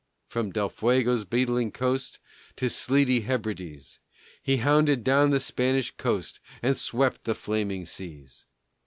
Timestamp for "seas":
7.85-8.47